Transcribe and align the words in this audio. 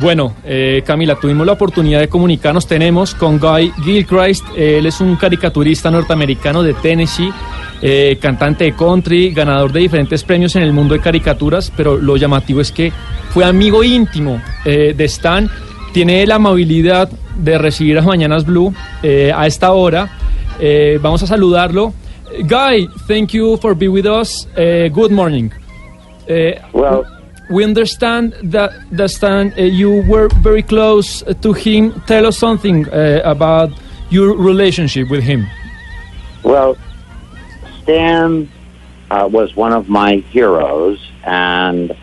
Bueno, 0.00 0.34
eh, 0.44 0.82
Camila, 0.86 1.16
tuvimos 1.16 1.46
la 1.46 1.52
oportunidad 1.52 2.00
de 2.00 2.08
comunicarnos, 2.08 2.66
tenemos 2.66 3.14
con 3.14 3.38
Guy 3.38 3.70
Gilchrist, 3.84 4.46
él 4.56 4.86
es 4.86 4.98
un 5.02 5.16
caricaturista 5.16 5.90
norteamericano 5.90 6.62
de 6.62 6.72
Tennessee, 6.72 7.30
eh, 7.82 8.16
cantante 8.18 8.64
de 8.64 8.72
country, 8.72 9.30
ganador 9.34 9.72
de 9.72 9.80
diferentes 9.80 10.24
premios 10.24 10.56
en 10.56 10.62
el 10.62 10.72
mundo 10.72 10.94
de 10.94 11.00
caricaturas, 11.00 11.70
pero 11.76 11.98
lo 11.98 12.16
llamativo 12.16 12.62
es 12.62 12.72
que 12.72 12.90
fue 13.28 13.44
amigo 13.44 13.84
íntimo 13.84 14.40
eh, 14.64 14.94
de 14.96 15.04
Stan, 15.04 15.50
tiene 15.92 16.26
la 16.26 16.36
amabilidad 16.36 17.10
de 17.36 17.58
recibir 17.58 17.98
a 17.98 18.02
Mañanas 18.02 18.46
Blue 18.46 18.72
a 19.02 19.46
esta 19.46 19.72
hora, 19.72 20.08
vamos 21.02 21.22
a 21.24 21.26
saludarlo. 21.26 21.92
Guy, 22.44 22.88
thank 23.06 23.32
you 23.32 23.58
for 23.58 23.74
being 23.74 23.92
with 23.92 24.06
us, 24.06 24.48
good 24.94 25.10
morning. 25.10 25.50
Well, 26.72 27.04
we 27.50 27.64
understand 27.64 28.34
that, 28.42 28.72
that 28.92 29.10
Stan, 29.10 29.52
uh, 29.58 29.62
you 29.62 30.02
were 30.02 30.28
very 30.28 30.62
close 30.62 31.22
to 31.42 31.52
him. 31.52 32.00
Tell 32.06 32.26
us 32.26 32.38
something 32.38 32.88
uh, 32.88 33.22
about 33.24 33.70
your 34.10 34.36
relationship 34.36 35.10
with 35.10 35.24
him. 35.24 35.46
well, 36.42 36.76
Stan 37.82 38.48
uh, 39.10 39.28
was 39.30 39.56
one 39.56 39.72
of 39.72 39.88
my 39.88 40.16
heroes, 40.16 41.10
and 41.24 41.96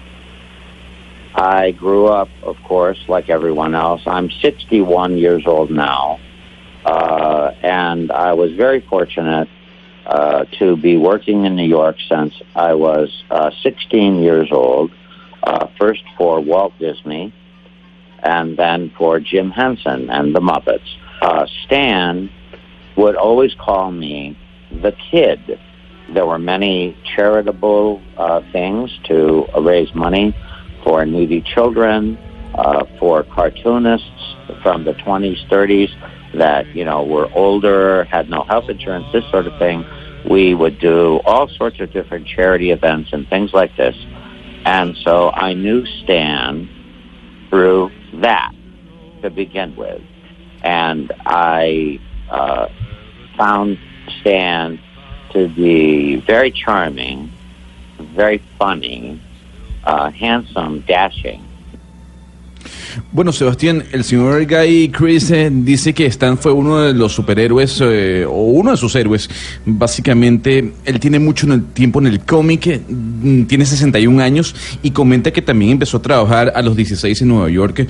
I 1.33 1.71
grew 1.71 2.07
up, 2.07 2.29
of 2.43 2.57
course, 2.63 2.99
like 3.07 3.29
everyone 3.29 3.75
else. 3.75 4.01
I'm 4.05 4.29
61 4.29 5.17
years 5.17 5.45
old 5.45 5.71
now, 5.71 6.19
uh, 6.83 7.51
and 7.61 8.11
I 8.11 8.33
was 8.33 8.53
very 8.53 8.81
fortunate 8.81 9.47
uh, 10.05 10.45
to 10.59 10.75
be 10.75 10.97
working 10.97 11.45
in 11.45 11.55
New 11.55 11.67
York 11.67 11.97
since 12.09 12.33
I 12.55 12.73
was 12.73 13.23
uh, 13.29 13.51
16 13.61 14.23
years 14.23 14.51
old. 14.51 14.91
First 15.79 16.03
for 16.17 16.39
Walt 16.39 16.73
Disney, 16.79 17.33
and 18.23 18.57
then 18.57 18.91
for 18.97 19.19
Jim 19.19 19.51
Henson 19.51 20.09
and 20.09 20.35
the 20.35 20.39
Muppets. 20.39 20.87
Uh, 21.21 21.45
Stan 21.65 22.29
would 22.95 23.15
always 23.15 23.53
call 23.55 23.91
me 23.91 24.37
the 24.71 24.93
kid. 25.11 25.59
There 26.13 26.25
were 26.25 26.39
many 26.39 26.97
charitable 27.15 28.01
uh, 28.17 28.41
things 28.51 28.91
to 29.05 29.45
raise 29.59 29.93
money 29.93 30.35
for 30.83 31.05
needy 31.05 31.41
children, 31.41 32.17
uh, 32.55 32.85
for 32.99 33.23
cartoonists 33.23 34.35
from 34.63 34.83
the 34.83 34.93
20s, 34.93 35.47
30s 35.49 35.89
that, 36.33 36.65
you 36.75 36.85
know, 36.85 37.03
were 37.03 37.31
older, 37.33 38.05
had 38.05 38.29
no 38.29 38.43
health 38.43 38.69
insurance, 38.69 39.05
this 39.11 39.23
sort 39.31 39.47
of 39.47 39.57
thing. 39.59 39.85
We 40.29 40.55
would 40.55 40.79
do 40.79 41.19
all 41.25 41.47
sorts 41.49 41.79
of 41.79 41.91
different 41.91 42.27
charity 42.27 42.71
events 42.71 43.09
and 43.13 43.27
things 43.29 43.53
like 43.53 43.75
this. 43.77 43.95
And 44.67 44.97
so 44.97 45.31
I 45.31 45.53
knew 45.53 45.85
Stan 46.03 46.67
through 47.49 47.89
that 48.15 48.51
to 49.21 49.29
begin 49.29 49.73
with. 49.77 50.01
And 50.61 51.09
I 51.25 52.01
uh, 52.29 52.67
found 53.37 53.79
Stan 54.19 54.77
to 55.29 55.47
be 55.47 56.17
very 56.17 56.51
charming, 56.51 57.31
very 57.97 58.39
funny, 58.59 59.21
uh, 59.85 60.11
handsome, 60.11 60.81
dashing. 60.81 61.46
Bueno, 63.11 63.31
Sebastián, 63.31 63.83
el 63.91 64.03
señor 64.03 64.45
Guy 64.45 64.89
Chris 64.89 65.31
eh, 65.31 65.49
dice 65.51 65.93
que 65.93 66.05
Stan 66.07 66.37
fue 66.37 66.51
uno 66.51 66.79
de 66.79 66.93
los 66.93 67.13
superhéroes 67.13 67.79
eh, 67.81 68.25
o 68.27 68.45
uno 68.45 68.71
de 68.71 68.77
sus 68.77 68.95
héroes. 68.95 69.29
Básicamente, 69.65 70.73
él 70.85 70.99
tiene 70.99 71.19
mucho 71.19 71.45
en 71.45 71.51
el 71.53 71.65
tiempo 71.65 71.99
en 71.99 72.07
el 72.07 72.21
cómic, 72.21 72.67
eh, 72.67 72.81
mm, 72.87 73.43
tiene 73.43 73.65
61 73.65 74.21
años 74.21 74.55
y 74.83 74.91
comenta 74.91 75.31
que 75.31 75.41
también 75.41 75.71
empezó 75.71 75.97
a 75.97 76.01
trabajar 76.01 76.51
a 76.55 76.61
los 76.61 76.75
16 76.75 77.21
en 77.21 77.27
Nueva 77.27 77.49
York, 77.49 77.87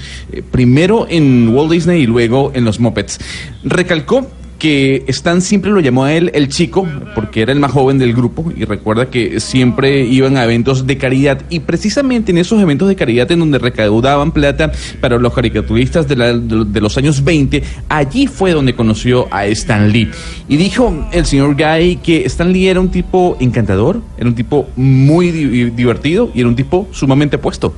primero 0.51 1.07
en 1.09 1.50
Walt 1.50 1.72
Disney 1.72 2.03
y 2.03 2.07
luego 2.07 2.51
en 2.53 2.66
los 2.66 2.79
Muppets. 2.79 3.19
Recalcó 3.63 4.28
que 4.57 5.03
Stan 5.07 5.41
siempre 5.41 5.72
lo 5.72 5.79
llamó 5.79 6.03
a 6.06 6.13
él 6.13 6.31
el 6.34 6.47
chico, 6.50 6.88
porque 7.16 7.41
era 7.41 7.51
el 7.53 7.59
más 7.59 7.72
joven 7.72 7.97
del 8.00 8.13
grupo, 8.13 8.51
y 8.56 8.66
recuerda 8.66 9.09
que 9.09 9.40
siempre 9.40 10.01
iban 10.06 10.35
a 10.38 10.44
eventos 10.44 10.88
de 10.88 10.97
caridad, 10.97 11.41
y 11.50 11.59
precisamente 11.59 12.31
en 12.31 12.40
esos 12.40 12.62
eventos 12.62 12.88
de 12.88 12.95
caridad 12.95 13.31
en 13.31 13.40
donde 13.40 13.59
recaudaban 13.59 14.31
plata 14.31 14.72
para 15.00 15.18
los 15.19 15.34
caricaturistas 15.34 16.07
de, 16.07 16.16
la- 16.16 16.34
de 16.38 16.81
los 16.81 16.97
años 16.97 17.23
20, 17.23 17.62
allí 17.90 18.28
fue 18.28 18.51
donde 18.51 18.73
conoció 18.75 19.28
a 19.31 19.45
Stan 19.47 19.91
Lee. 19.91 20.09
Y 20.50 20.57
dijo 20.57 21.07
el 21.12 21.25
señor 21.25 21.56
Guy 21.56 21.97
que 21.97 22.25
Stan 22.25 22.51
Lee 22.51 22.68
era 22.68 22.79
un 22.79 22.89
tipo 22.89 23.38
encantador, 23.39 24.01
era 24.18 24.28
un 24.28 24.35
tipo 24.35 24.68
muy 24.75 25.31
di- 25.31 25.69
divertido 25.72 26.31
y 26.34 26.39
era 26.39 26.50
un 26.50 26.56
tipo 26.56 26.88
sumamente 26.91 27.38
puesto. 27.38 27.74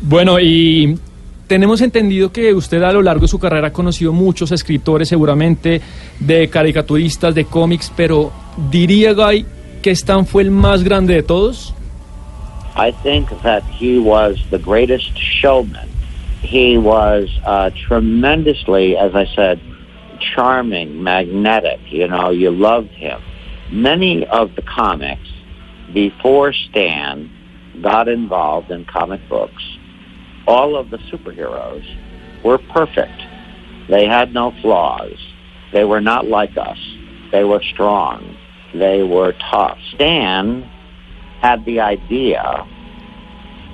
Bueno, 0.00 0.40
y 0.40 0.98
tenemos 1.52 1.82
entendido 1.82 2.32
que 2.32 2.54
usted 2.54 2.82
a 2.82 2.92
lo 2.92 3.02
largo 3.02 3.20
de 3.20 3.28
su 3.28 3.38
carrera 3.38 3.66
ha 3.68 3.72
conocido 3.74 4.10
muchos 4.14 4.50
escritores, 4.52 5.06
seguramente, 5.06 5.82
de 6.18 6.48
caricaturistas, 6.48 7.34
de 7.34 7.44
cómics, 7.44 7.92
pero 7.94 8.32
diría 8.70 9.12
Guy 9.12 9.44
que 9.82 9.90
Stan 9.90 10.24
fue 10.24 10.44
el 10.44 10.50
más 10.50 10.82
grande 10.82 11.12
de 11.12 11.22
todos. 11.22 11.74
I 12.74 12.90
think 13.02 13.28
that 13.42 13.62
he 13.64 13.98
was 13.98 14.36
the 14.50 14.56
greatest 14.56 15.14
showman. 15.14 15.90
He 16.40 16.78
was 16.78 17.28
uh, 17.44 17.68
tremendously, 17.86 18.96
as 18.96 19.14
I 19.14 19.26
said, 19.36 19.60
charming, 20.34 21.02
magnetic. 21.02 21.80
You 21.90 22.08
know, 22.08 22.30
you 22.30 22.50
loved 22.50 22.92
him. 22.92 23.20
Many 23.70 24.24
of 24.28 24.54
the 24.56 24.62
comics 24.62 25.28
before 25.92 26.54
Stan 26.54 27.28
got 27.82 28.08
involved 28.08 28.70
in 28.70 28.86
comic 28.86 29.20
books, 29.28 29.62
all 30.46 30.76
of 30.76 30.90
the 30.90 30.98
superheroes 30.98 31.84
were 32.44 32.58
perfect. 32.58 33.20
They 33.88 34.06
had 34.06 34.32
no 34.32 34.52
flaws. 34.62 35.16
They 35.72 35.84
were 35.84 36.00
not 36.00 36.26
like 36.26 36.56
us. 36.56 36.78
They 37.30 37.44
were 37.44 37.62
strong. 37.62 38.36
They 38.74 39.02
were 39.02 39.32
tough. 39.50 39.78
Stan 39.94 40.62
had 41.40 41.64
the 41.64 41.80
idea 41.80 42.66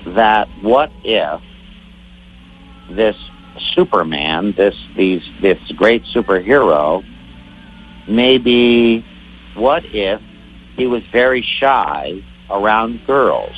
that 0.07 0.49
what 0.63 0.91
if 1.05 1.41
this 2.91 3.17
Superman, 3.75 4.55
this 4.57 4.75
these 4.97 5.23
this 5.43 5.59
great 5.77 6.05
superhero, 6.05 7.03
maybe 8.09 9.05
what 9.55 9.85
if 9.87 10.21
he 10.77 10.87
was 10.87 11.03
very 11.13 11.43
shy 11.43 12.23
around 12.51 13.05
girls? 13.07 13.57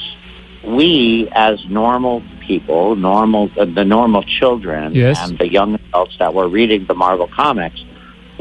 We, 0.66 1.28
as 1.32 1.58
normal 1.68 2.22
people, 2.50 2.96
normal 2.96 3.44
uh, 3.56 3.64
the 3.80 3.84
normal 3.84 4.22
children 4.38 4.86
Yes. 4.94 5.16
and 5.20 5.38
the 5.38 5.48
young 5.58 5.70
adults 5.86 6.16
that 6.18 6.32
were 6.38 6.48
reading 6.48 6.82
the 6.92 6.96
Marvel 7.04 7.28
comics, 7.42 7.80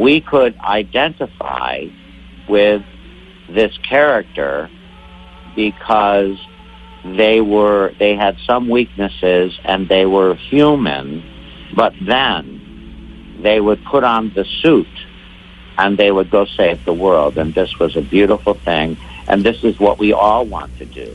we 0.05 0.15
could 0.31 0.53
identify 0.79 1.73
with 2.55 2.81
this 3.57 3.73
character 3.91 4.53
because 5.55 6.35
they 7.23 7.37
were 7.53 7.83
they 8.03 8.13
had 8.25 8.35
some 8.49 8.63
weaknesses 8.77 9.47
and 9.71 9.79
they 9.93 10.05
were 10.15 10.31
human 10.53 11.05
but 11.81 11.93
then 12.15 12.43
they 13.47 13.59
would 13.67 13.81
put 13.93 14.03
on 14.15 14.21
the 14.37 14.45
suit 14.61 14.95
and 15.77 15.97
they 16.01 16.11
would 16.11 16.29
go 16.29 16.43
save 16.59 16.83
the 16.83 16.97
world. 17.05 17.37
And 17.37 17.53
this 17.53 17.71
was 17.79 17.95
a 17.95 18.01
beautiful 18.01 18.55
thing. 18.69 18.97
And 19.29 19.45
this 19.47 19.63
is 19.63 19.79
what 19.79 19.95
we 19.97 20.11
all 20.11 20.43
want 20.45 20.71
to 20.79 20.85
do 20.85 21.09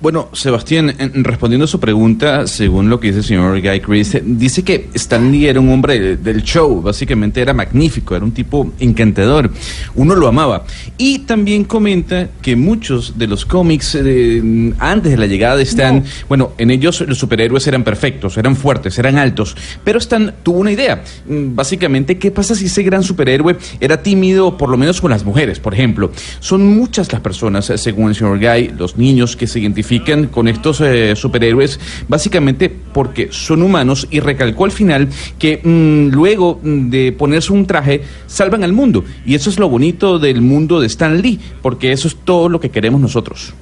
Bueno, 0.00 0.28
Sebastián, 0.32 0.94
en- 0.96 1.24
respondiendo 1.24 1.64
a 1.64 1.66
su 1.66 1.80
pregunta, 1.80 2.46
según 2.46 2.88
lo 2.88 3.00
que 3.00 3.08
dice 3.08 3.18
el 3.18 3.24
señor 3.24 3.60
Guy 3.60 3.80
Chris, 3.80 4.14
eh, 4.14 4.22
dice 4.24 4.62
que 4.62 4.88
Stan 4.94 5.32
Lee 5.32 5.46
era 5.48 5.58
un 5.58 5.68
hombre 5.70 5.98
de- 5.98 6.16
del 6.16 6.44
show, 6.44 6.80
básicamente 6.80 7.40
era 7.40 7.52
magnífico, 7.52 8.14
era 8.14 8.24
un 8.24 8.30
tipo 8.30 8.72
encantador, 8.78 9.50
uno 9.96 10.14
lo 10.14 10.28
amaba. 10.28 10.64
Y 10.98 11.20
también 11.20 11.64
comenta 11.64 12.28
que 12.40 12.54
muchos 12.54 13.18
de 13.18 13.26
los 13.26 13.44
cómics 13.44 13.96
eh, 14.00 14.72
antes 14.78 15.10
de 15.10 15.18
la 15.18 15.26
llegada 15.26 15.56
de 15.56 15.64
Stan, 15.64 16.04
bueno, 16.28 16.52
en 16.58 16.70
ellos 16.70 17.00
los 17.00 17.18
superhéroes 17.18 17.66
eran 17.66 17.82
perfectos, 17.82 18.36
eran 18.38 18.54
fuertes, 18.54 18.96
eran 19.00 19.18
altos, 19.18 19.56
pero 19.82 19.98
Stan 19.98 20.32
tuvo 20.44 20.60
una 20.60 20.70
idea, 20.70 21.02
Mm, 21.28 21.56
básicamente, 21.56 22.18
¿qué 22.18 22.30
pasa 22.30 22.54
si 22.54 22.66
ese 22.66 22.84
gran 22.84 23.02
superhéroe 23.02 23.56
era 23.80 24.00
tímido, 24.00 24.56
por 24.56 24.68
lo 24.68 24.76
menos 24.76 25.00
con 25.00 25.10
las 25.10 25.24
mujeres, 25.24 25.58
por 25.58 25.74
ejemplo? 25.74 26.12
Son 26.38 26.64
muchas 26.64 27.12
las 27.12 27.20
personas, 27.20 27.68
eh, 27.70 27.78
según 27.78 28.10
el 28.10 28.14
señor 28.14 28.38
Guy, 28.38 28.70
los 28.78 28.96
niños 28.96 29.34
que 29.34 29.48
se 29.48 29.58
identifican 29.58 29.87
identifican 29.88 30.26
con 30.26 30.48
estos 30.48 30.80
eh, 30.80 31.16
superhéroes 31.16 31.80
básicamente 32.08 32.68
porque 32.68 33.28
son 33.30 33.62
humanos 33.62 34.06
y 34.10 34.20
recalcó 34.20 34.64
al 34.64 34.70
final 34.70 35.08
que 35.38 35.60
mm, 35.62 36.14
luego 36.14 36.60
mm, 36.62 36.90
de 36.90 37.12
ponerse 37.12 37.52
un 37.52 37.66
traje 37.66 38.02
salvan 38.26 38.62
al 38.64 38.72
mundo. 38.72 39.04
Y 39.24 39.34
eso 39.34 39.50
es 39.50 39.58
lo 39.58 39.68
bonito 39.68 40.18
del 40.18 40.40
mundo 40.40 40.80
de 40.80 40.86
Stan 40.86 41.20
Lee, 41.20 41.38
porque 41.62 41.92
eso 41.92 42.08
es 42.08 42.16
todo 42.16 42.48
lo 42.48 42.60
que 42.60 42.70
queremos 42.70 43.00
nosotros. 43.00 43.54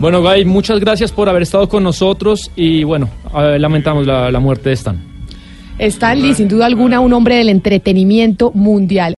Bueno, 0.00 0.22
Guy, 0.22 0.46
muchas 0.46 0.80
gracias 0.80 1.12
por 1.12 1.28
haber 1.28 1.42
estado 1.42 1.68
con 1.68 1.82
nosotros 1.82 2.50
y 2.56 2.84
bueno, 2.84 3.10
eh, 3.36 3.58
lamentamos 3.58 4.06
la, 4.06 4.30
la 4.30 4.40
muerte 4.40 4.70
de 4.70 4.74
Stan. 4.74 5.10
Stan 5.78 6.20
Lee, 6.20 6.34
sin 6.34 6.48
duda 6.48 6.66
alguna, 6.66 7.00
un 7.00 7.12
hombre 7.12 7.36
del 7.36 7.48
entretenimiento 7.50 8.50
mundial. 8.54 9.08